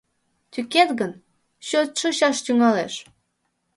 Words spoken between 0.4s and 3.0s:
Тӱкет гын, чот шочаш тӱҥалеш.